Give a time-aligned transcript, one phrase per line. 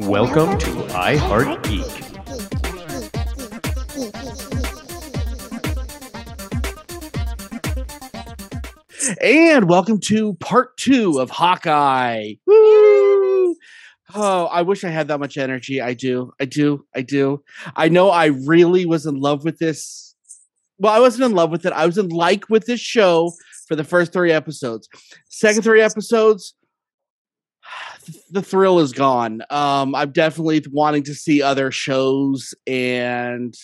[0.00, 1.84] Welcome to iHeart Geek.
[9.20, 12.34] And welcome to part two of Hawkeye.
[12.46, 13.56] Woo!
[14.14, 15.80] Oh, I wish I had that much energy.
[15.80, 16.32] I do.
[16.38, 16.84] I do.
[16.94, 17.42] I do.
[17.74, 20.14] I know I really was in love with this.
[20.78, 21.72] Well, I wasn't in love with it.
[21.72, 23.32] I was in like with this show
[23.66, 24.88] for the first three episodes.
[25.28, 26.54] Second three episodes,
[28.30, 29.42] the thrill is gone.
[29.50, 33.54] Um, I'm definitely wanting to see other shows, and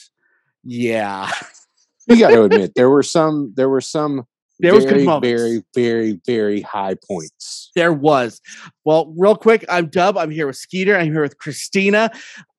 [0.63, 1.31] yeah,
[2.09, 4.25] you got to admit there were some there were some
[4.61, 5.29] there very, was good moments.
[5.29, 7.71] very very very high points.
[7.75, 8.41] There was.
[8.85, 10.17] Well, real quick, I'm Dub.
[10.17, 10.97] I'm here with Skeeter.
[10.97, 12.11] I'm here with Christina.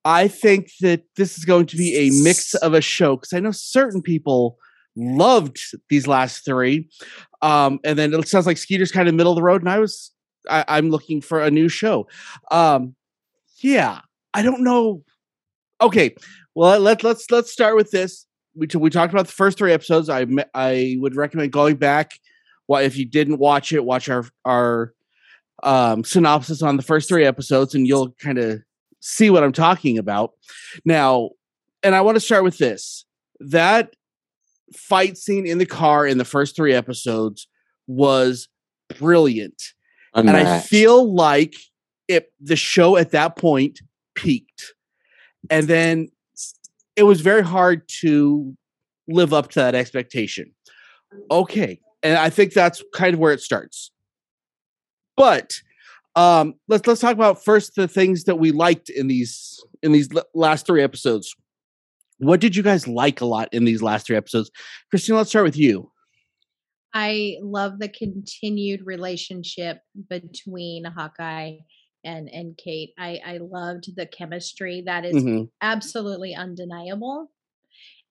[0.04, 3.40] I think that this is going to be a mix of a show because I
[3.40, 4.58] know certain people
[4.96, 5.58] loved
[5.90, 6.88] these last three.
[7.42, 9.78] Um, and then it sounds like Skeeter's kind of middle of the road, and I
[9.78, 10.12] was
[10.48, 12.06] I, am looking for a new show.
[12.50, 12.94] Um,
[13.58, 14.00] yeah,
[14.34, 15.02] I don't know.
[15.80, 16.14] Okay,
[16.54, 18.26] well let let's let's start with this.
[18.54, 20.08] We we talked about the first three episodes.
[20.08, 22.12] I I would recommend going back.
[22.68, 24.94] Well, if you didn't watch it, watch our our
[25.62, 28.62] um, synopsis on the first three episodes, and you'll kind of
[29.00, 30.32] see what I'm talking about.
[30.84, 31.30] Now,
[31.82, 33.04] and I want to start with this:
[33.40, 33.94] that
[34.74, 37.48] fight scene in the car in the first three episodes
[37.86, 38.48] was
[38.98, 39.74] brilliant
[40.16, 41.54] And I feel like
[42.08, 43.80] it the show at that point
[44.14, 44.74] peaked.
[45.50, 46.08] And then
[46.96, 48.56] it was very hard to
[49.08, 50.52] live up to that expectation.
[51.30, 51.80] Okay.
[52.02, 53.90] And I think that's kind of where it starts.
[55.16, 55.52] But
[56.14, 60.08] um let's let's talk about first the things that we liked in these in these
[60.34, 61.34] last three episodes.
[62.18, 64.50] What did you guys like a lot in these last three episodes?
[64.90, 65.90] Christine, let's start with you.
[66.94, 71.56] I love the continued relationship between Hawkeye
[72.04, 72.92] and and Kate.
[72.98, 75.44] I I loved the chemistry that is mm-hmm.
[75.60, 77.30] absolutely undeniable.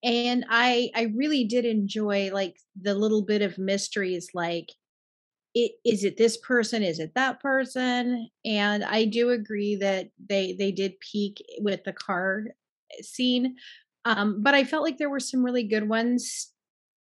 [0.03, 4.69] And I I really did enjoy like the little bit of mysteries like
[5.55, 10.53] it is it this person is it that person and I do agree that they
[10.59, 12.47] they did peak with the car
[13.01, 13.55] scene
[14.03, 16.51] um but I felt like there were some really good ones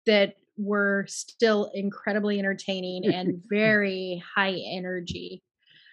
[0.05, 5.41] that were still incredibly entertaining and very high energy.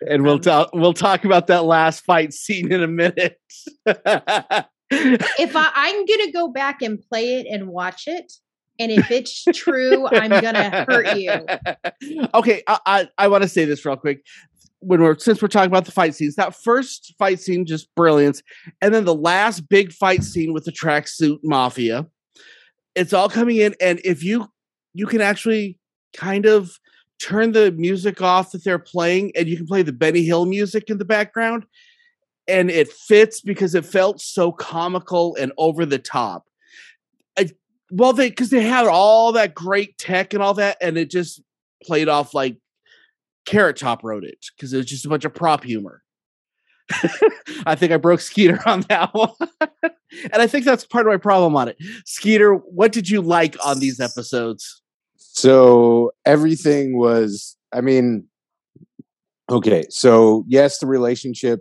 [0.09, 3.39] And we'll um, talk we'll talk about that last fight scene in a minute.
[3.87, 3.97] if
[5.57, 8.33] I, I'm gonna go back and play it and watch it,
[8.79, 11.33] and if it's true, I'm gonna hurt you.
[12.35, 14.25] Okay, I I, I want to say this real quick.
[14.79, 18.43] When we're since we're talking about the fight scenes, that first fight scene just brilliance,
[18.81, 22.07] and then the last big fight scene with the tracksuit mafia
[22.95, 24.49] it's all coming in and if you
[24.95, 25.79] you can actually
[26.17, 26.79] kind of
[27.19, 30.91] turn the music off that they're playing and you can play the Benny Hill music
[30.91, 31.65] in the background
[32.51, 36.47] and it fits because it felt so comical and over the top.
[37.39, 37.51] I,
[37.91, 41.41] well, they because they had all that great tech and all that, and it just
[41.85, 42.57] played off like
[43.47, 46.03] Carrot Top wrote it because it was just a bunch of prop humor.
[47.67, 49.33] I think I broke Skeeter on that one.
[49.83, 51.77] and I think that's part of my problem on it.
[52.05, 54.83] Skeeter, what did you like on these episodes?
[55.17, 58.27] So everything was, I mean,
[59.51, 59.85] okay.
[59.89, 61.61] So, yes, the relationship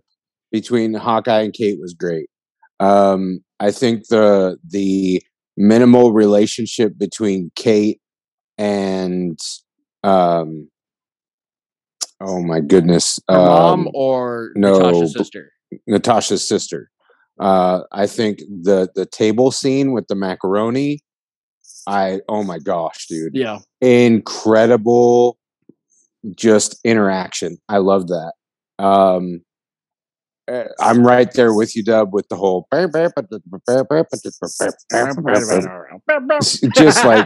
[0.52, 2.30] between Hawkeye and Kate was great.
[2.80, 5.22] Um, I think the the
[5.58, 8.00] minimal relationship between Kate
[8.58, 9.38] and
[10.04, 10.70] um
[12.22, 15.52] oh my goodness Her mom um, or no, Natasha's sister
[15.88, 16.90] Natasha's sister
[17.40, 21.00] uh, I think the the table scene with the macaroni,
[21.88, 25.38] I oh my gosh, dude, yeah, incredible,
[26.36, 27.58] just interaction.
[27.70, 28.34] I love that.
[28.78, 29.42] Um,
[30.50, 32.68] eh, I'm right there with you, Dub, with the whole
[36.76, 37.26] just like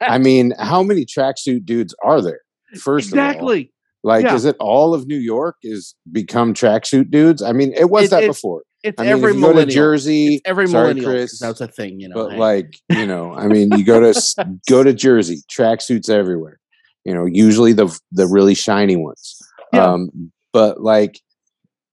[0.00, 2.40] I mean, how many tracksuit dudes are there?
[2.80, 3.70] First exactly.
[4.04, 4.34] Like, yeah.
[4.34, 7.42] is it all of New York is become tracksuit dudes?
[7.42, 8.62] I mean, it was it, that before.
[8.82, 10.34] It's I mean, every go to Jersey.
[10.34, 11.10] It's every sorry, millennial.
[11.12, 12.14] Chris, that's a thing, you know.
[12.16, 12.38] But hey.
[12.38, 16.58] like, you know, I mean, you go to go to Jersey, tracksuits everywhere.
[17.04, 19.38] You know, usually the the really shiny ones.
[19.72, 19.92] Yeah.
[19.92, 21.20] Um, but like,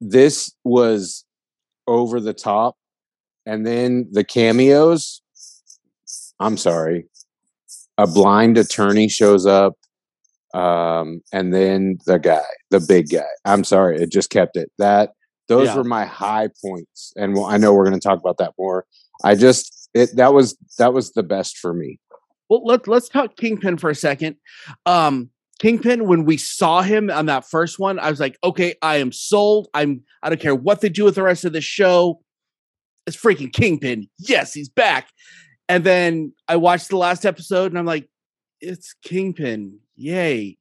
[0.02, 1.26] this was
[1.88, 2.76] over the top,
[3.46, 5.22] and then the cameos.
[6.40, 7.06] I'm sorry,
[8.00, 9.76] a blind attorney shows up
[10.54, 12.42] um, and then the guy,
[12.72, 13.28] the big guy.
[13.46, 14.72] I'm sorry, it just kept it.
[14.78, 15.12] That
[15.48, 15.76] those yeah.
[15.76, 18.86] were my high points, and I know we're going to talk about that more.
[19.24, 22.00] I just it that was that was the best for me.
[22.50, 24.38] Well, let's let's talk Kingpin for a second.
[24.86, 25.30] Um,
[25.60, 29.12] Kingpin, when we saw him on that first one, I was like, okay, I am
[29.12, 29.68] sold.
[29.74, 32.22] I'm I don't care what they do with the rest of the show.
[33.06, 34.08] It's freaking Kingpin.
[34.18, 35.10] Yes, he's back.
[35.68, 38.10] And then I watched the last episode and I'm like,
[38.62, 39.80] it's Kingpin.
[40.00, 40.58] Yay.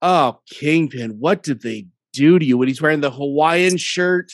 [0.00, 1.18] Oh, Kingpin.
[1.20, 4.32] What did they do to you when he's wearing the Hawaiian shirt?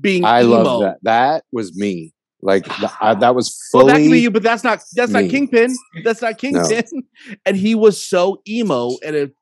[0.00, 0.62] Being I emo.
[0.62, 0.98] love that.
[1.02, 2.12] That was me.
[2.42, 4.20] Like th- I, that was Well, that fully.
[4.20, 5.22] you, but that's not that's me.
[5.22, 5.74] not Kingpin.
[6.04, 6.84] That's not Kingpin.
[7.46, 9.34] And he was so emo, and it,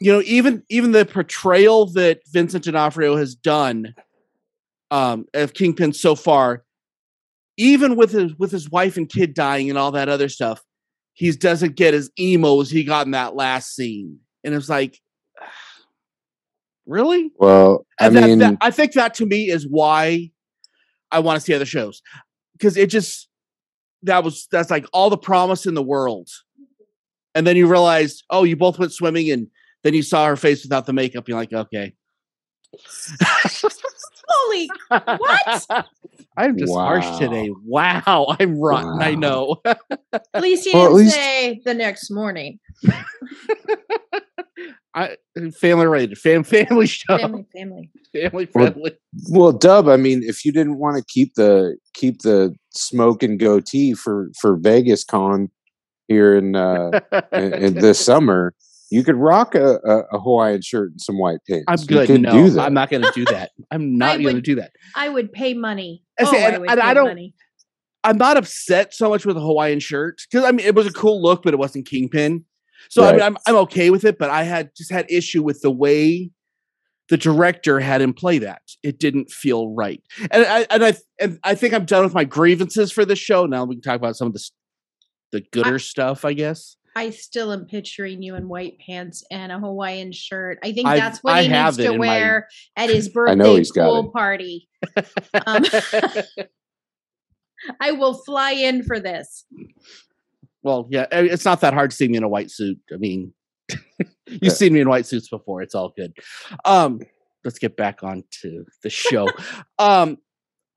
[0.00, 3.94] you know, even even the portrayal that Vincent D'Onofrio has done
[4.90, 6.64] um, of Kingpin so far,
[7.56, 10.60] even with his with his wife and kid dying and all that other stuff,
[11.18, 14.20] he doesn't get as emo as he got in that last scene.
[14.44, 15.00] And it's like,
[16.86, 17.32] really?
[17.38, 20.30] well, I And that- mean, that- I think that to me is why
[21.10, 22.02] I want to see other shows
[22.52, 23.28] because it just
[24.04, 26.28] that was that's like all the promise in the world,
[27.34, 29.48] and then you realize, oh, you both went swimming, and
[29.82, 31.28] then you saw her face without the makeup.
[31.28, 31.94] You're like, okay,
[34.38, 35.86] Holy, what?
[36.36, 37.50] I'm just harsh today.
[37.64, 39.02] Wow, I'm rotten.
[39.02, 39.56] I know.
[39.64, 39.80] At
[40.40, 42.58] least you Well, didn't least- say the next morning.
[44.94, 45.16] I
[45.60, 47.90] family rated, fam, family show, Family, family.
[48.12, 48.72] family Well,
[49.30, 49.86] well, Dub.
[49.88, 54.30] I mean, if you didn't want to keep the keep the smoke and goatee for
[54.40, 55.50] for Vegas Con
[56.08, 57.00] here in uh
[57.32, 58.54] in, in this summer,
[58.90, 61.64] you could rock a, a, a Hawaiian shirt and some white pants.
[61.68, 62.08] I'm good.
[62.20, 62.64] No, do that.
[62.64, 63.50] I'm not going to do that.
[63.70, 64.72] I'm not going to do that.
[64.94, 66.02] I would pay money.
[66.18, 67.34] I Oh, say, I would and I don't- money.
[68.04, 70.92] I'm not upset so much with the Hawaiian shirt because I mean it was a
[70.92, 72.44] cool look, but it wasn't Kingpin.
[72.90, 75.60] So I mean I'm I'm okay with it, but I had just had issue with
[75.62, 76.30] the way
[77.08, 78.62] the director had him play that.
[78.84, 80.00] It didn't feel right,
[80.30, 83.46] and I and I and I think I'm done with my grievances for this show.
[83.46, 84.48] Now we can talk about some of the
[85.32, 86.76] the gooder stuff, I guess.
[86.98, 90.58] I still am picturing you in white pants and a Hawaiian shirt.
[90.64, 93.34] I think that's what I he needs to in my- wear at his I birthday
[93.36, 94.68] know he's got pool party.
[95.46, 95.64] Um,
[97.80, 99.44] I will fly in for this.
[100.62, 102.78] well, yeah, it's not that hard to see me in a white suit.
[102.92, 103.32] I mean,
[104.26, 104.50] you've Yeah.
[104.50, 105.62] seen me in white suits before.
[105.62, 106.12] It's all good.
[106.64, 107.00] Um,
[107.44, 109.28] let's get back on to the show.
[109.78, 110.18] um,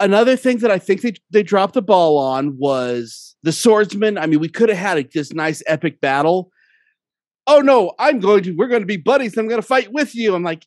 [0.02, 4.18] another thing that I think they they dropped the ball on was the swordsman.
[4.18, 6.52] I mean, we could have had a, this nice epic battle.
[7.48, 8.52] Oh no, I'm going to.
[8.54, 9.38] We're going to be buddies.
[9.38, 10.36] I'm going to fight with you.
[10.36, 10.66] I'm like,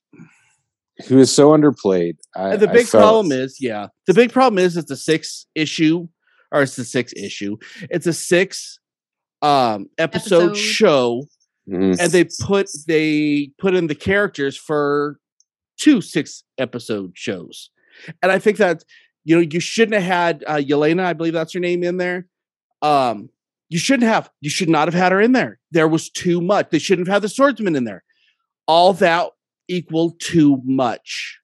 [1.06, 2.16] He was so underplayed.
[2.34, 4.96] I, and the I big felt- problem is, yeah, the big problem is it's a
[4.96, 6.08] six issue,
[6.52, 7.56] or it's the six issue.
[7.90, 8.78] It's a six
[9.42, 10.56] um episode, Episode.
[10.56, 11.24] show,
[11.68, 11.98] Mhm.
[12.00, 15.18] and they put they put in the characters for
[15.78, 17.70] two six episode shows,
[18.22, 18.84] and I think that
[19.24, 22.26] you know you shouldn't have had uh, Yelena, I believe that's her name, in there.
[22.82, 23.30] Um,
[23.68, 24.30] you shouldn't have.
[24.40, 25.58] You should not have had her in there.
[25.70, 26.70] There was too much.
[26.70, 28.04] They shouldn't have had the swordsman in there.
[28.66, 29.30] All that
[29.68, 31.38] equal too much.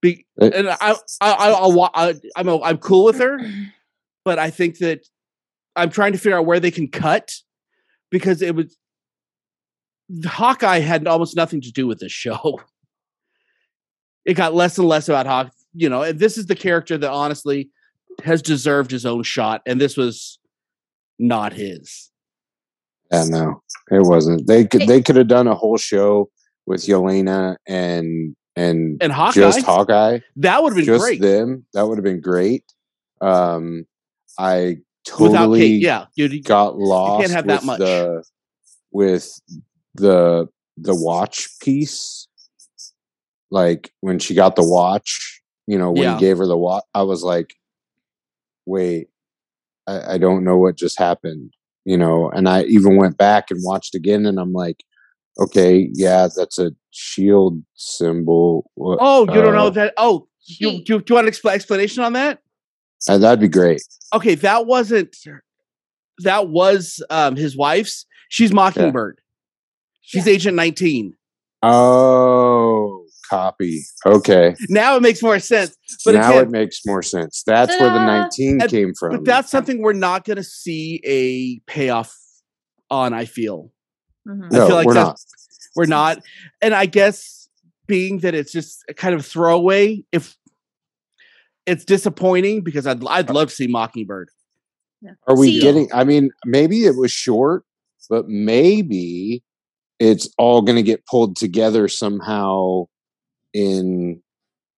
[0.00, 3.38] Be, and I, I, I, I, I'm, o- I'm cool with her,
[4.24, 5.06] but I think that
[5.76, 7.32] I'm trying to figure out where they can cut
[8.10, 8.76] because it was
[10.24, 12.60] Hawkeye had almost nothing to do with this show.
[14.26, 17.10] It got less and less about Hawk, you know, and this is the character that
[17.10, 17.70] honestly
[18.24, 20.38] has deserved his own shot, and this was
[21.18, 22.10] not his.
[23.12, 24.46] Yeah, no, it wasn't.
[24.46, 26.30] They could they could have done a whole show
[26.66, 31.20] with Yelena and and And Hawkeye, just Hawkeye, that would have been just great.
[31.20, 31.66] them.
[31.74, 32.64] That would have been great.
[33.20, 33.86] Um,
[34.38, 37.78] I totally Kate, yeah, dude, got lost Can't have that much.
[37.78, 38.24] the
[38.92, 39.40] with
[39.94, 42.26] the the watch piece.
[43.50, 46.14] Like when she got the watch, you know, when Yeah.
[46.14, 47.54] he gave her the watch, I was like,
[48.66, 49.08] "Wait,
[49.86, 51.52] I, I don't know what just happened."
[51.84, 54.84] You know, and I even went back and watched again, and I'm like,
[55.40, 59.94] "Okay, yeah, that's a shield symbol." Oh, you don't know uh, that?
[59.96, 62.40] Oh, you, do, do you want an expla- explanation on that?
[63.08, 63.82] uh, that'd be great.
[64.14, 65.16] Okay, that wasn't.
[66.18, 68.04] That was um his wife's.
[68.28, 69.20] She's Mockingbird.
[70.02, 70.34] She's Yeah.
[70.34, 71.14] Agent 19.
[71.62, 72.59] Oh,
[73.30, 73.82] copy.
[74.04, 74.54] Okay.
[74.68, 75.76] Now it makes more sense.
[76.04, 77.42] But now again, it makes more sense.
[77.46, 79.10] That's where the 19 And- came from.
[79.16, 82.14] but that's something we're not going to see a payoff
[82.90, 83.12] on.
[83.14, 83.72] I feel
[84.28, 84.50] Mhm.
[84.52, 85.20] no, I feel like we're not.
[85.76, 86.18] we're not,
[86.60, 87.48] and I guess
[87.86, 90.36] being that it's just a kind of throwaway, if
[91.66, 94.28] it's disappointing because I'd I'd love to see Mockingbird.
[95.26, 95.88] Are we See- getting?
[95.92, 97.64] I mean, maybe it was short,
[98.10, 99.42] but maybe
[99.98, 102.86] it's all going to get pulled together somehow
[103.52, 104.22] in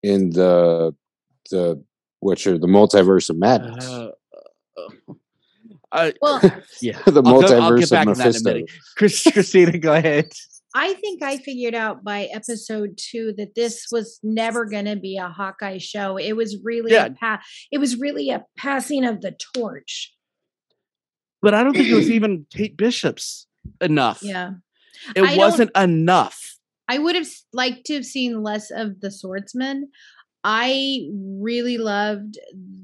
[0.03, 0.95] in the
[1.51, 1.83] the
[2.21, 3.85] which are the multiverse of madness.
[3.87, 4.11] Uh,
[5.91, 6.41] Uh, Well,
[6.81, 6.99] yeah.
[7.05, 8.61] the I'll go- I'll multiverse get back of to that Mephisto.
[8.97, 10.33] Chris, Christina, go ahead.
[10.75, 15.19] I think I figured out by episode two that this was never going to be
[15.19, 16.17] a Hawkeye show.
[16.17, 17.07] It was really Yeah.
[17.07, 20.15] a pa- it was really a passing of the torch.
[21.43, 23.47] But I don't think it was even Kate Bishop's
[23.83, 24.23] enough.
[24.23, 24.53] Yeah,
[25.15, 26.42] It I wasn't enough.
[26.93, 29.91] I would have liked to have seen less of the swordsman.
[30.45, 32.39] I really loved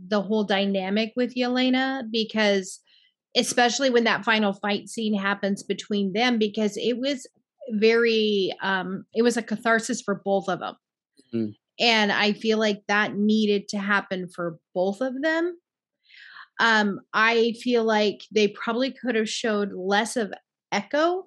[0.08, 2.80] the whole dynamic with Yelena because,
[3.36, 7.26] especially when that final fight scene happens between them, because it was
[7.72, 10.76] very, um, it was a catharsis for both of them.
[11.34, 11.56] Mhm.
[11.78, 15.58] And I feel like that needed to happen for both of them.
[16.60, 20.32] Um, I feel like they probably could have showed less of
[20.72, 21.26] Echo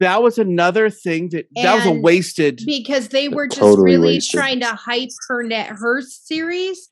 [0.00, 2.60] That was another thing that that was a wasted.
[2.66, 4.38] because they were just Totally really wasted.
[4.38, 6.88] trying to hype her net her series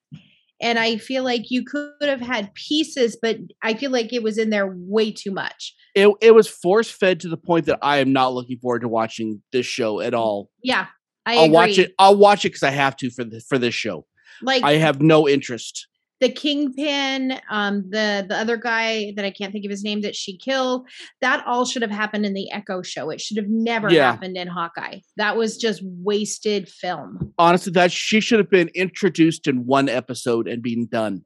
[0.61, 4.39] and i feel like you could have had pieces but i feel like it was
[4.39, 7.99] in there way too much It it was force fed to the point that I
[7.99, 10.49] am not looking forward to watching this show at all.
[10.63, 10.87] yeah
[11.27, 11.55] i I'll agree.
[11.55, 11.93] watch it.
[11.99, 14.07] I'll watch it because I have to for this for this show.
[14.43, 15.89] like I have no interest.
[16.23, 20.15] The kingpin um the the other guy that i can't think of his name that
[20.17, 20.89] she killed
[21.21, 24.11] that all should have happened in the echo show it should have never Yeah.
[24.13, 29.47] happened in hawkeye that was just wasted film Honestly, that she should have been introduced
[29.49, 31.25] in one episode and been done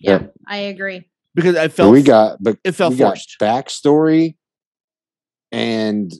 [0.00, 0.34] yeah Yep.
[0.48, 3.36] i agree because I But felt we got, but it felt we got forced.
[3.40, 4.36] backstory
[5.52, 6.12] and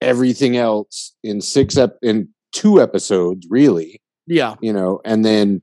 [0.00, 4.00] everything else in six ep in two episodes, really.
[4.28, 4.54] yeah.
[4.60, 5.60] You know, and then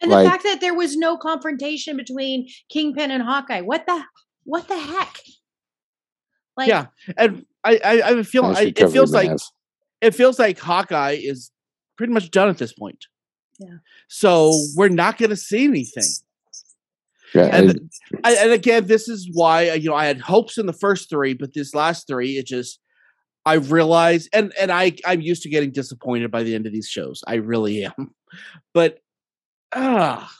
[0.00, 3.62] And Like- the fact that there was no confrontation between Kingpin and Hawkeye.
[3.62, 4.02] What the
[4.44, 5.18] what the heck?
[6.56, 6.86] Like Yeah.
[7.16, 9.40] And I I, I feel Nice I, it feels like Mav.
[10.00, 11.50] it feels like Hawkeye is
[11.96, 13.06] pretty much done at this point.
[13.58, 13.78] Yeah.
[14.08, 16.04] So we're not going to see anything.
[17.34, 17.90] yeah, and and-
[18.22, 21.08] I, and again, this is why uh, you know I had hopes in the first
[21.10, 22.78] three, but this last three, it just
[23.46, 26.88] I realized, and and I I'm used to getting disappointed by the end of these
[26.88, 27.24] shows.
[27.26, 28.14] I really am,
[28.74, 28.98] but
[29.74, 30.30] ah,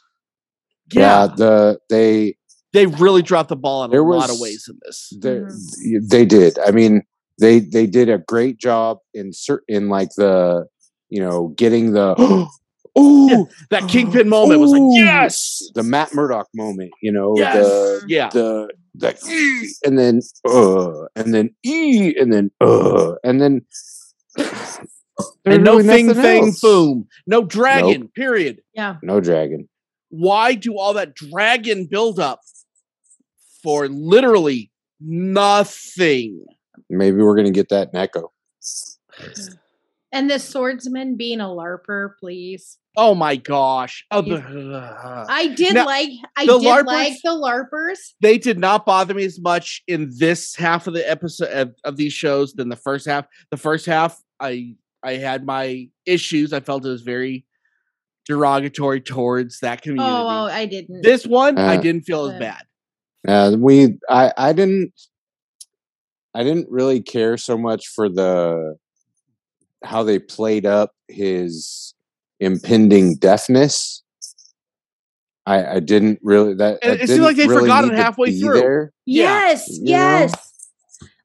[0.93, 2.37] yeah, yeah, the they
[2.73, 5.13] they really dropped the ball in There a lot of ways in this.
[5.21, 6.09] they Mhm.
[6.11, 6.59] they did.
[6.59, 7.03] I mean,
[7.41, 10.67] they they did a great job in cer- in like the
[11.09, 12.15] you know getting the
[12.97, 16.93] oh That kingpin moment was like yes, the Matt Murdock moment.
[17.03, 17.55] You know Yes.
[17.55, 23.41] the yeah, the the "Ee," and then uh and then e and then uh and
[23.41, 23.63] then
[25.45, 26.61] and no thing thing else.
[26.61, 28.09] boom, no dragon.
[28.15, 28.63] Period.
[28.75, 28.97] yeah.
[29.03, 29.69] no dragon
[30.11, 32.41] Why do all that dragon build up
[33.63, 34.71] for literally
[35.01, 36.45] nothing?
[36.91, 38.33] maybe we're gonna get that in echo
[40.13, 42.79] And the swordsman being a larper, please.
[42.97, 44.07] Oh my gosh.
[44.11, 47.99] Oh, You- the- I did Now, like I the did larpers- like the larpers.
[48.23, 51.97] they did not bother me as much in this half of the episode of, of
[51.99, 53.27] these shows than the first half.
[53.51, 56.53] The first half, I I had my issues.
[56.53, 57.47] I felt it was very
[58.27, 60.11] derogatory towards that community.
[60.11, 61.03] Oh, oh, I didn't.
[61.03, 62.63] this one, I Uh, didn't feel as bad.
[63.29, 64.93] uh, we I I didn't
[66.35, 68.77] I didn't really care so much for the
[69.85, 71.95] how they played up his
[72.41, 74.03] impending deafness.
[75.47, 76.81] I, I didn't really that.
[76.83, 78.59] And it seemed like didn't they forgot it halfway through.
[78.59, 78.93] There.
[79.07, 79.23] Yeah.
[79.51, 79.91] yes, You know?
[79.91, 80.33] yes.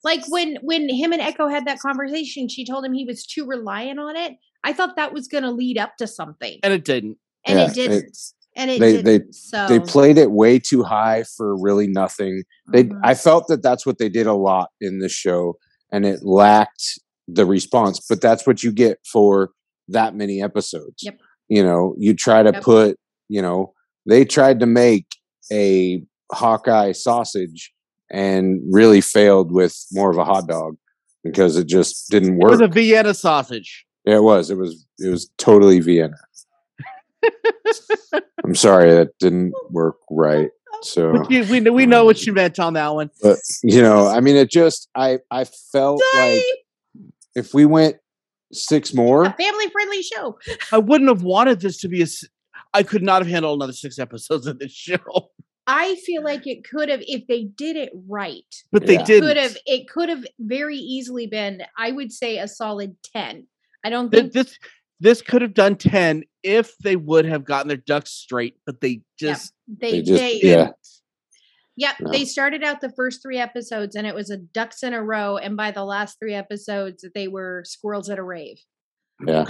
[0.04, 3.46] Like when when him and Echo had that conversation, she told him he was too
[3.46, 4.34] reliant on it.
[4.64, 7.18] I thought that was going to lead up to something, And it didn't.
[7.46, 8.18] and Yeah, it didn't.
[8.56, 9.34] and it they- they- didn't.
[9.36, 12.44] so They played it way too high for really nothing.
[12.72, 13.00] They Mhm.
[13.04, 15.58] I felt that that's what they did a lot in this show,
[15.92, 18.00] and it lacked the response.
[18.08, 19.52] But that's what you get for
[19.88, 21.02] that many episodes.
[21.04, 21.20] Yep.
[21.50, 22.64] You know, you try to Yep.
[22.64, 22.98] put.
[23.30, 23.74] You know,
[24.06, 25.06] they tried to make
[25.52, 27.74] a Hawkeye sausage
[28.12, 30.78] and really failed with more of a hot dog
[31.24, 32.50] because it just didn't work.
[32.50, 33.86] It was a Vienna sausage.
[34.06, 34.50] Yeah, it was.
[34.52, 34.86] It was.
[35.00, 36.18] It was totally Vienna.
[38.44, 40.50] I'm sorry that didn't work right.
[40.84, 43.12] So, you- we, know- we know what you meant on that one.
[43.22, 46.42] but you know, I mean, it just I I felt like
[47.36, 47.98] if we went
[48.52, 50.38] six a more, family friendly show.
[50.72, 52.08] I wouldn't have wanted this to be a.
[52.74, 54.98] I could not have handled another six episodes of this show,
[55.68, 58.44] I feel like it could have if they did it right.
[58.72, 59.28] but they didn't.
[59.30, 61.62] Could have it could have very easily been.
[61.78, 63.48] I would say a solid ten.
[63.86, 64.58] I don't think this
[65.00, 69.02] this could have done ten if they would have gotten their ducks straight, but they
[69.20, 69.34] Yeah.
[69.34, 70.70] just they They just- they yeah.
[71.78, 72.12] Yep, No.
[72.12, 75.38] they started out the first three episodes and it was a ducks in a row,
[75.38, 78.60] and by the last three episodes, they were squirrels at a rave.
[79.26, 79.46] yeah,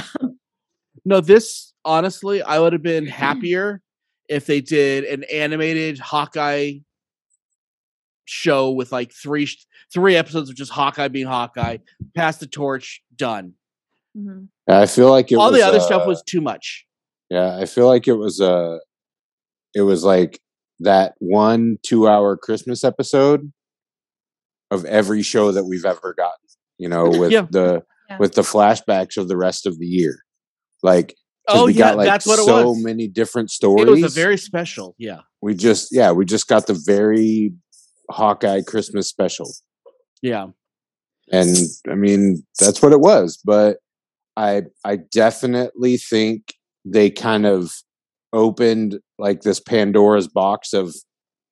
[1.05, 1.19] no.
[1.19, 3.81] This honestly, I would have been happier
[4.31, 6.75] if they did an animated Hawkeye
[8.25, 9.47] show with like three
[9.93, 11.77] three episodes of just Hawkeye being Hawkeye,
[12.15, 13.53] pass the torch, done.
[14.17, 14.47] Mhm.
[14.67, 16.85] I feel like it All was, the other stuff uh, was too much.
[17.29, 18.77] Yeah, I feel like it was uh
[19.73, 20.39] it was like
[20.79, 23.51] that one two hour Christmas episode
[24.69, 26.37] of every show that we've ever gotten.
[26.77, 27.47] You know, with Yeah.
[27.49, 28.17] the Yeah.
[28.17, 30.23] with the flashbacks of the rest of the year.
[30.83, 32.77] Like 'cause Oh we yeah, got like that's what it so was.
[32.77, 33.87] So many different stories.
[33.87, 34.95] It was a very special.
[34.97, 37.53] Yeah, we just yeah, we just got the very
[38.09, 39.51] Hawkeye Christmas special.
[40.21, 40.47] yeah,
[41.31, 41.55] and
[41.89, 43.39] I mean that's what it was.
[43.43, 43.77] But
[44.37, 46.53] I I definitely think
[46.85, 47.73] they kind of
[48.33, 50.95] opened like this Pandora's box of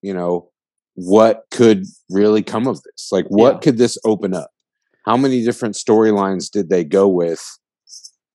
[0.02, 0.50] you know
[0.94, 3.08] what could really come of this.
[3.10, 3.60] Like what Yeah.
[3.60, 4.50] could this open up?
[5.06, 7.42] How many different storylines did they go with?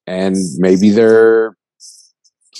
[0.08, 1.58] And maybe they're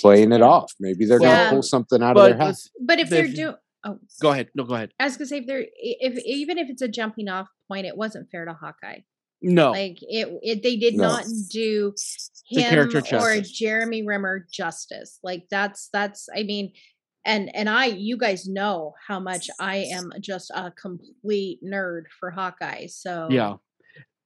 [0.00, 0.72] playing it off.
[0.80, 1.44] Maybe they're Yeah.
[1.44, 2.56] gonna pull something out of their hat.
[2.80, 4.48] But if They- they're doing, oh, go ahead.
[4.54, 4.92] No, go ahead.
[5.00, 7.96] I was gonna say if they're if even if it's a jumping off point, it
[7.96, 9.00] wasn't fair to Hawkeye.
[9.42, 11.08] No, Like it, it they did No.
[11.08, 11.94] not do
[12.48, 13.40] him character or.
[13.42, 15.18] Jeremy Renner justice.
[15.22, 16.72] Like that's that's I mean,
[17.24, 22.30] and and I you guys know how much I am just a complete nerd for
[22.30, 22.86] Hawkeye.
[22.86, 23.56] So yeah,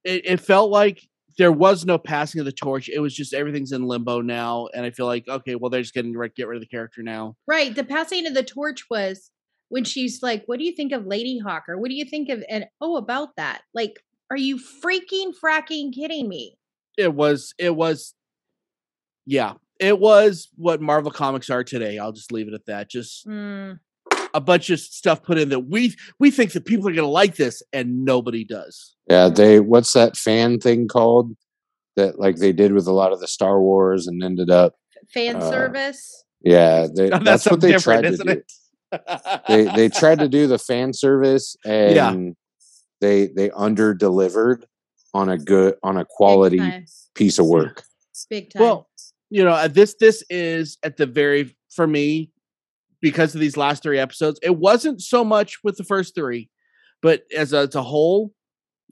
[0.03, 1.01] it, it felt like
[1.37, 2.89] there was no passing of the torch.
[2.89, 5.93] It was just everything's in limbo now, and I feel like okay, well they're just
[5.93, 7.35] getting to get rid of the character now.
[7.47, 7.73] right.
[7.73, 9.31] The passing of the torch was
[9.69, 11.77] when she's like, "What do you think of Lady Hawker?
[11.77, 13.61] "What do you think of?" and oh, about that.
[13.73, 16.57] Like, are you freaking fracking kidding me?
[16.97, 17.53] It was.
[17.57, 18.13] It was.
[19.25, 21.97] Yeah, it was what Marvel comics are today.
[21.97, 22.89] I'll just leave it at that.
[22.89, 23.79] Just Mm,
[24.33, 27.11] a bunch of stuff put in that we we think that people are going to
[27.11, 28.95] like this, and nobody does.
[29.09, 31.35] Yeah, they what's that fan thing called
[31.95, 34.75] that like they did with a lot of the Star Wars and ended up
[35.13, 36.23] fan Uh, service.
[36.41, 38.41] yeah, they, That's, that's, what they tried to do.
[39.47, 42.31] They they tried to do the fan service and Yeah.
[43.01, 44.65] they they under delivered
[45.13, 46.61] on a good on a quality
[47.15, 47.83] piece of work.
[48.29, 48.61] Big time.
[48.61, 48.89] Well,
[49.29, 52.30] you know, uh, this this is at the very for me
[53.01, 54.39] because of these last three episodes.
[54.41, 56.49] It wasn't so much with the first three,
[57.01, 58.33] but as a, as a whole,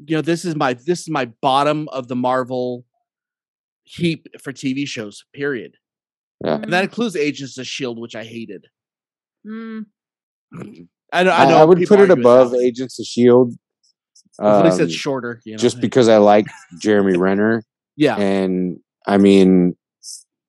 [0.06, 2.86] you know, this is my this is my bottom of the Marvel
[3.84, 5.26] heap for TV shows.
[5.34, 5.76] Period,
[6.43, 6.56] Yeah.
[6.56, 8.65] and that includes Agents of Shield, which I hated.
[9.45, 9.86] Mm,
[11.13, 11.32] I know.
[11.32, 11.58] I, I know.
[11.58, 13.54] I would put it above that, Agents of Shield.
[14.41, 15.41] At least um, it's shorter.
[15.43, 16.45] You know, just because I like
[16.80, 17.63] Jeremy Renner
[18.00, 19.76] yeah, and I mean,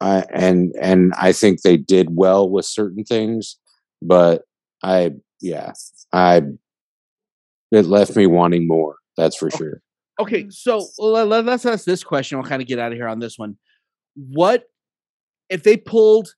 [0.01, 3.57] I and and I think they did well with certain things,
[4.01, 4.43] but
[4.83, 5.73] I yeah
[6.13, 6.43] I
[7.71, 8.97] it left me wanting more.
[9.17, 9.83] That's for sure.
[10.19, 12.39] Okay, so le- le- let's ask this question.
[12.39, 13.57] We'll kind of get out of here on this one.
[14.15, 14.65] What
[15.49, 16.35] if they pulled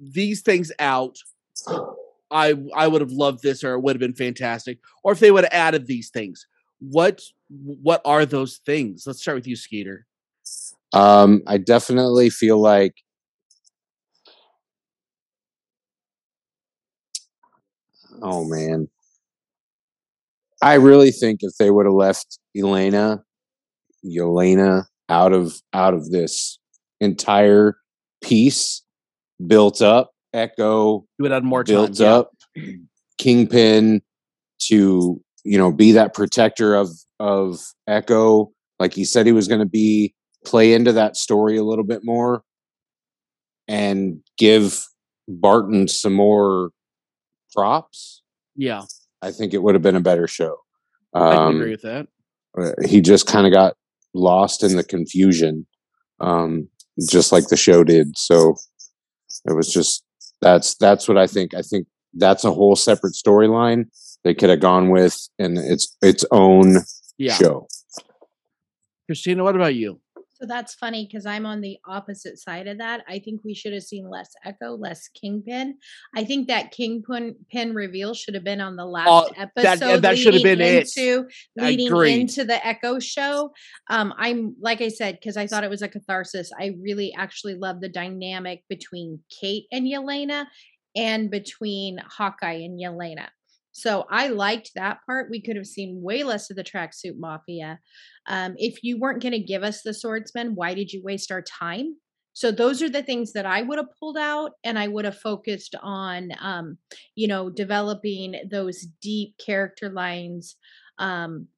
[0.00, 1.18] these things out?
[2.30, 4.78] I I would have loved this, or it would have been fantastic.
[5.04, 6.46] Or if they would have added these things,
[6.80, 9.04] what what are those things?
[9.06, 10.06] Let's start with you, Skeeter.
[10.92, 12.94] Um, I definitely feel like
[18.22, 18.88] oh man,
[20.62, 23.22] I really think if they would have left Elena,
[24.04, 26.58] Yelena out of out of this
[27.00, 27.76] entire
[28.22, 28.82] piece,
[29.46, 31.74] built up Echo, You would add more time.
[31.74, 32.14] built yeah.
[32.14, 32.30] up
[33.18, 34.02] Kingpin
[34.68, 39.60] to you know be that protector of of Echo, like he said he was going
[39.60, 42.42] to be, play into that story a little bit more,
[43.68, 44.84] and give
[45.28, 46.70] Barton some more
[47.54, 48.22] props.
[48.56, 48.82] Yeah,
[49.20, 50.56] I think it would have been a better show.
[51.14, 52.08] I Um, agree with that.
[52.58, 53.74] uh, he just kind of got
[54.14, 55.66] lost in the confusion
[56.20, 56.68] um
[57.10, 58.54] just like the show did so
[59.48, 60.04] it was just
[60.42, 63.86] that's that's what i think i think that's a whole separate storyline
[64.22, 66.76] they could have gone with in its its own
[67.16, 67.68] Yeah, show
[69.06, 69.98] Christina, what about you?
[70.42, 73.04] So that's funny because I'm on the opposite side of that.
[73.08, 75.78] I think we should have seen less Echo, less Kingpin.
[76.16, 80.02] I think that Kingpin pin reveal should have been on the last Oh, episode.
[80.02, 80.88] that should have been it.
[80.96, 82.20] into, Leading Agreed.
[82.22, 83.52] into the Echo show.
[83.88, 86.50] Um, I'm like I said because I thought it was a catharsis.
[86.58, 90.46] I really actually love the dynamic between Kate and Yelena,
[90.96, 93.28] and between Hawkeye and Yelena.
[93.72, 95.30] So I liked that part.
[95.30, 97.80] We could have seen way less of the tracksuit mafia.
[98.28, 101.42] Um, if you weren't going to give us the swordsman, why did you waste our
[101.42, 101.96] time?
[102.34, 105.18] So those are the things that I would have pulled out, and I would have
[105.18, 106.78] focused on, um,
[107.14, 110.56] you know, developing those deep character lines
[110.98, 111.48] um,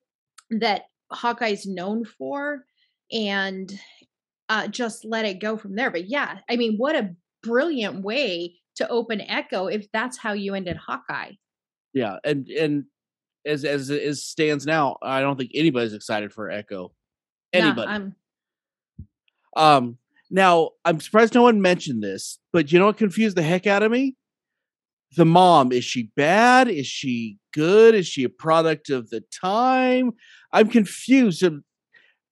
[0.51, 2.65] that Hawkeye's known for,
[3.13, 3.73] and
[4.49, 5.91] uh, just let it go from there.
[5.91, 10.55] But yeah, I mean, what a brilliant way to open Echo if that's how you
[10.55, 11.33] ended Hawkeye.
[11.95, 12.85] Yeah, and and
[13.47, 16.93] as as it stands now, I don't think anybody's excited for Echo.
[17.53, 18.13] Anybody.
[19.57, 19.99] Nah, Um,
[20.31, 23.83] now I'm surprised no one mentioned this, but you know what confused the heck out
[23.83, 24.17] of me?
[25.17, 26.67] The mom is she bad?
[26.69, 27.95] Is she good?
[27.95, 30.11] Is she a product of the time?
[30.53, 31.45] I'm confused.
[31.45, 31.65] Um,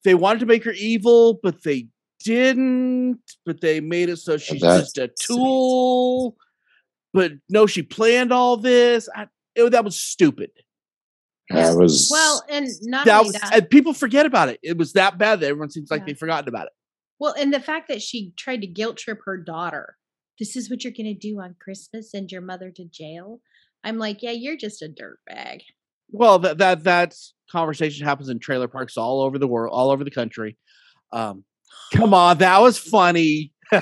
[0.05, 1.87] They wanted to make her evil, but they
[2.25, 3.21] didn't.
[3.47, 6.37] But they made it so she's That- just a tool.
[7.13, 9.09] But no, she planned all this.
[9.15, 10.51] I, it, that was stupid.
[11.51, 14.59] That was well, and not That only was, that, and people forget about it.
[14.63, 16.07] It was that bad that everyone seems like Yeah.
[16.07, 16.73] they've forgotten about it.
[17.19, 19.97] well, and the fact that she tried to guilt trip her daughter.
[20.39, 23.41] This is what you're gonna do on Christmas, send your mother to jail.
[23.85, 25.61] I'm like, yeah, you're just a dirtbag.
[26.11, 27.15] Well, that that that
[27.51, 30.57] conversation happens in trailer parks all over the world, all over the country.
[31.13, 31.45] Um,
[31.93, 33.53] come on, that was funny.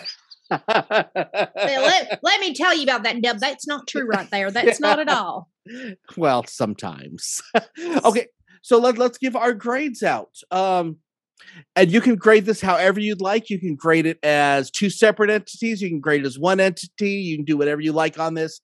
[0.51, 3.39] Say, let, let me tell you about that, Deb.
[3.39, 4.51] That's not true right there.
[4.61, 5.49] That's not at all.
[6.17, 7.43] well, sometimes.
[8.05, 8.27] okay,
[8.63, 10.37] so let let's give our grades out.
[10.51, 10.97] Um,
[11.75, 13.49] and you can grade this however you'd like.
[13.49, 15.81] You can grade it as two separate entities.
[15.81, 17.13] You can grade it as one entity.
[17.13, 18.61] You can do whatever you like on this.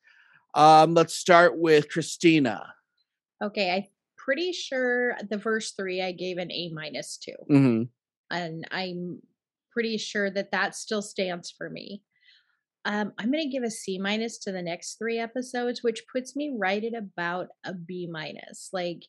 [0.55, 2.67] Um, let's start with Christina.
[3.43, 3.85] Okay, I'm
[4.17, 7.33] pretty sure the first three I gave an A minus to.
[7.51, 7.83] Mm-hmm.
[8.31, 9.21] and I'm
[9.77, 12.03] pretty sure that that still stands for me.
[12.87, 16.35] Um, I'm going to give a C minus to the next three episodes, which puts
[16.35, 18.71] me right at about a B minus.
[18.73, 19.03] Like,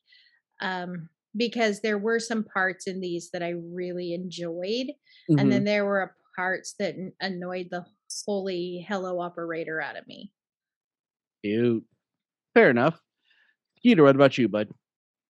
[0.62, 4.88] um, because there were some parts in these that I really enjoyed,
[5.30, 5.40] Mm-hmm.
[5.40, 7.86] and then there were parts that annoyed the
[8.26, 10.32] holy hello operator out of me.
[11.44, 11.84] Cute.
[12.54, 13.00] Fair enough.
[13.78, 14.70] Skeeter, what about you, bud?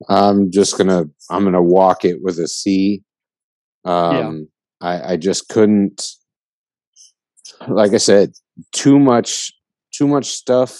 [0.09, 3.03] I'm just gonna I'm gonna walk it with a C.
[3.85, 4.47] Um
[4.81, 6.03] I, I just couldn't
[7.67, 8.33] like I said,
[8.73, 9.51] too much
[9.93, 10.79] too much stuff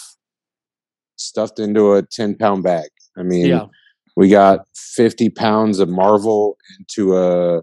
[1.15, 2.89] stuffed into a 10 pound bag.
[3.17, 3.65] I mean Yeah.
[4.15, 7.61] we got 50 pounds of Marvel into a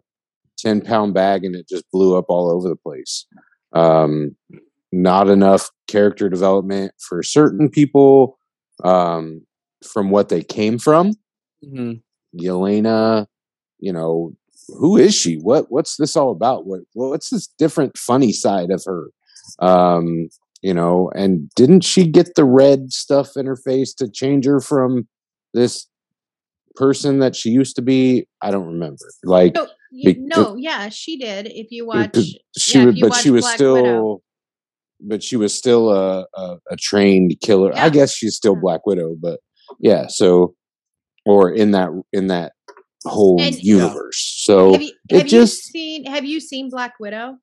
[0.58, 3.26] 10 pound bag and it just blew up all over the place.
[3.72, 4.36] Um,
[4.92, 8.38] not enough character development for certain people
[8.84, 9.42] um,
[9.84, 11.14] from what they came from.
[11.64, 12.02] Mhm.
[12.40, 13.26] Yelena,
[13.78, 14.32] you know,
[14.68, 15.36] who is she?
[15.36, 16.66] What what's this all about?
[16.66, 19.08] What what's this different funny side of her?
[19.58, 20.28] Um,
[20.62, 24.60] you know, and didn't she get the red stuff in her face to change her
[24.60, 25.06] from
[25.52, 25.86] this
[26.76, 28.26] person that she used to be?
[28.40, 29.04] I don't remember.
[29.22, 31.46] Like No, you, no, yeah, she did.
[31.48, 32.16] If you watch,
[32.56, 34.22] she yeah, was, but she was Black still, Widow.
[35.00, 37.72] but she was still a, a, a trained killer.
[37.76, 39.40] I guess she's still Black Widow, but
[39.80, 40.06] yeah.
[40.08, 40.54] So,
[41.26, 42.52] or in that in that
[43.06, 44.18] whole And- universe.
[44.44, 47.38] So have you, it have just- you seen have you seen Black Widow?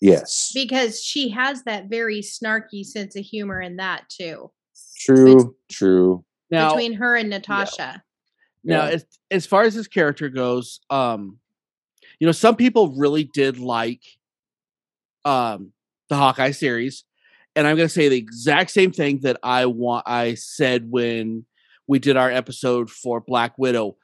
[0.00, 4.50] yes, because she has that very snarky sense of humor in that too
[4.98, 6.24] true, true.
[6.50, 8.02] Now, between her and natasha
[8.64, 8.90] now Yeah.
[8.94, 11.38] as, as far as this character goes, um,
[12.18, 14.02] you know, some people really did like
[15.24, 15.72] um
[16.08, 17.04] the Hawkeye series,
[17.54, 21.44] and I'm gonna say the exact same thing that I want I said when
[21.86, 23.96] we did our episode for Black Widow.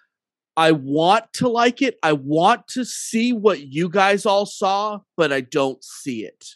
[0.56, 1.98] I want to like it.
[2.02, 6.46] I want to see what you guys all saw, but I don't see it.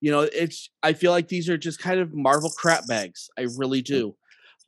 [0.00, 3.30] You know, it's I feel like these are just kind of Marvel crap bags.
[3.38, 4.16] I really do.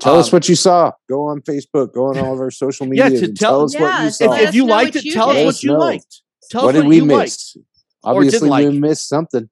[0.01, 0.93] Tell us Um, what you saw.
[1.09, 1.93] Go on Facebook.
[1.95, 3.05] Go on all of our social media.
[3.05, 3.29] Yeah, media.
[3.29, 4.33] to tell- tell us what you saw.
[4.35, 5.79] if, if you liked it, you tell us what you know.
[5.79, 6.23] liked.
[6.51, 7.57] Tell what us did what we you miss?
[8.03, 8.69] or didn't Obviously, like.
[8.69, 9.49] we missed something.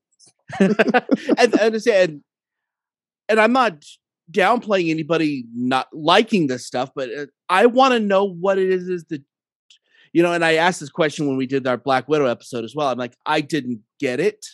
[0.60, 0.74] liked.
[1.38, 2.20] and, and, and
[3.28, 3.84] and I'm not
[4.32, 8.88] downplaying anybody not liking this stuff, but uh, I want to know what it is,
[8.88, 9.22] is that
[10.12, 10.32] you know.
[10.32, 12.88] And I asked this question when we did our Black Widow episode as well.
[12.88, 14.44] I'm like, I didn't get it.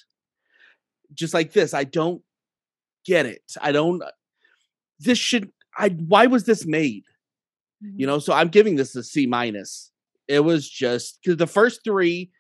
[1.15, 2.23] Just like this, I don't
[3.07, 3.43] get it.
[3.61, 4.03] I don't.
[5.01, 5.51] This should.
[5.77, 5.89] I.
[5.89, 7.05] Why was this made?
[7.81, 9.91] you know so i'm giving this a c minus
[10.27, 12.31] it was just because the first three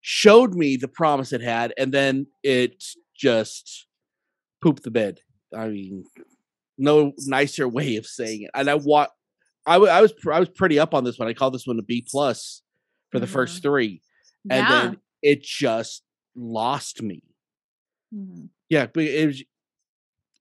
[0.00, 2.82] showed me the promise it had and then it
[3.14, 3.86] just
[4.62, 5.20] pooped the bed
[5.56, 6.04] i mean
[6.78, 9.10] no nicer way of saying it and i want
[9.66, 11.82] I was pr- i was pretty up on this one i call this one a
[11.82, 12.62] b plus
[13.10, 14.00] for the first three
[14.50, 16.02] and yeah then it just
[16.34, 17.22] lost me
[18.14, 18.48] Mhm.
[18.70, 19.40] yeah but it was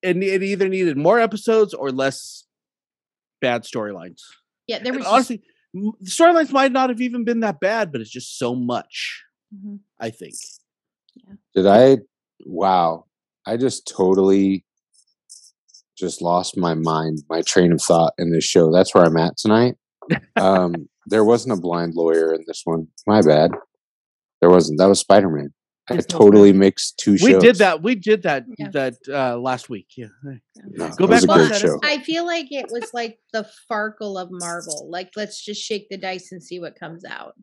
[0.02, 2.45] it, it either needed more episodes or less
[3.41, 4.21] bad storylines
[4.67, 5.41] yeah there was just- honestly,
[5.73, 9.23] the storylines might not have even been that bad, but it's just so much.
[9.54, 9.80] Mhm.
[10.00, 10.34] I think.
[11.54, 11.97] Did I?
[12.45, 13.06] Wow.
[13.45, 14.65] I just totally
[15.98, 18.72] just lost my mind, my train of thought in this show.
[18.72, 19.76] That's where I'm at tonight.
[20.38, 22.88] Um, there wasn't a blind lawyer in this one.
[23.08, 23.52] My bad.
[24.40, 24.80] There wasn't.
[24.80, 25.54] That was Spider Man.
[25.90, 26.60] I There's totally point.
[26.60, 27.28] mixed two shows.
[27.34, 27.82] We did that.
[27.84, 28.70] We did that Yeah.
[28.72, 29.88] that uh, last week.
[29.98, 30.08] Yeah.
[30.24, 31.80] No, Go it was back a great show.
[31.84, 34.88] I feel like it was like the Farkle of Marvel.
[34.90, 37.34] Like, let's just shake the dice and see what comes out.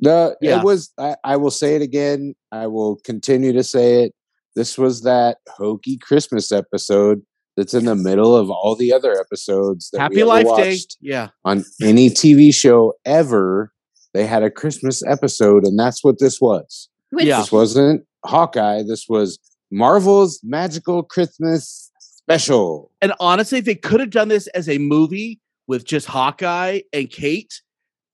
[0.00, 0.60] No, Yeah.
[0.60, 0.92] it was.
[0.98, 2.34] I, I will say it again.
[2.52, 4.12] I will continue to say it.
[4.56, 7.22] This was that hokey Christmas episode
[7.56, 9.90] that's in the middle of all the other episodes.
[9.90, 10.76] That we Happy ever Life Day.
[11.00, 11.28] Yeah.
[11.44, 13.72] on any TV show ever.
[14.14, 16.88] They had a Christmas episode, and that's what this was.
[17.10, 17.40] Which, Yeah.
[17.40, 18.82] This wasn't Hawkeye.
[18.82, 19.38] This was
[19.70, 22.90] Marvel's Magical Christmas Special.
[23.00, 27.10] And honestly, if they could have done this as a movie with just Hawkeye and
[27.10, 27.60] Kate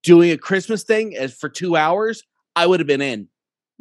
[0.03, 2.23] doing a Christmas thing as for two hours.
[2.55, 3.29] I would have been in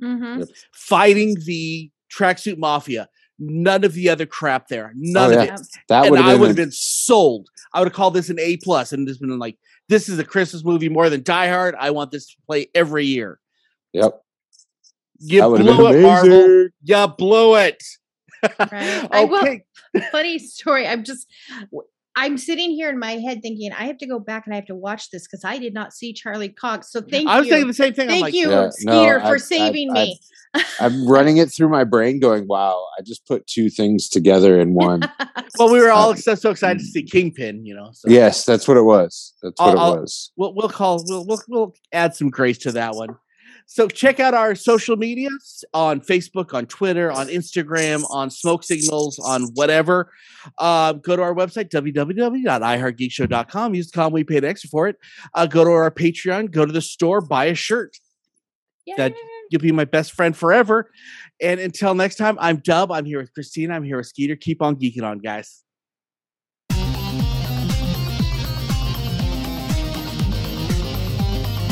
[0.02, 0.40] Mhm.
[0.40, 0.50] Yep.
[0.74, 3.08] fighting the tracksuit mafia.
[3.38, 4.92] None of the other crap there.
[4.94, 5.62] Oh, none Oh, of it.
[5.90, 7.50] That and would I would have been sold.
[7.74, 9.58] I would have called this an A plus and just been like,
[9.90, 11.76] this is a Christmas movie more than Die Hard.
[11.78, 13.40] I want this to play every year.
[13.94, 14.22] Yep.
[15.20, 16.34] You that blew been it, Marvel.
[16.34, 16.70] amazing.
[16.84, 17.84] You blew it.
[18.44, 19.08] Right.
[19.12, 19.64] I will- okay.
[20.12, 20.88] Funny story.
[20.88, 21.28] I'm just,
[21.72, 21.88] w-
[22.18, 24.66] I'm sitting here in my head thinking, I have to go back and I have
[24.68, 26.92] to watch this because I did not see Charlie Cox.
[26.92, 27.30] So thank you.
[27.30, 27.54] I was you.
[27.54, 28.04] thinking the same thing.
[28.08, 30.20] I'm Thank like, you, Yeah, Skeeter, I- for I- saving I- me.
[30.80, 34.74] I'm running it through my brain, going, "Wow, I just put two things together in
[34.74, 35.02] one."
[35.60, 37.90] well, we were all Uh, so, so excited to see Kingpin, you know.
[37.92, 39.34] So yes, that's what it was.
[39.44, 40.32] That's what I'll- I'll- it was.
[40.38, 43.18] we'll we'll call we'll, we'll we'll add some grace to that one.
[43.68, 49.20] So check out our social medias on Facebook, on Twitter, on Instagram, on Smoke Signals,
[49.20, 50.12] on whatever.
[50.60, 53.76] Uh, go to our website www.iheartgeekshow.com.
[53.76, 54.98] Use the com we paid extra for it.
[55.34, 56.52] Uh, go to our Patreon.
[56.52, 57.22] Go to the store.
[57.22, 57.98] Buy a shirt.
[58.98, 59.14] that-
[59.52, 60.90] You'll be my best friend forever.
[61.42, 62.92] And until next time, I'm Dub.
[62.92, 63.76] I'm here with Christina.
[63.76, 64.36] I'm here with Skeeter.
[64.36, 65.62] Keep on geeking on, guys.